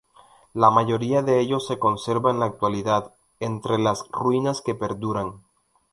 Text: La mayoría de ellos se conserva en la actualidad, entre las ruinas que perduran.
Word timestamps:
La 0.55 0.71
mayoría 0.71 1.21
de 1.21 1.39
ellos 1.39 1.67
se 1.67 1.77
conserva 1.77 2.31
en 2.31 2.39
la 2.39 2.47
actualidad, 2.47 3.13
entre 3.39 3.77
las 3.77 4.07
ruinas 4.09 4.63
que 4.63 4.73
perduran. 4.73 5.43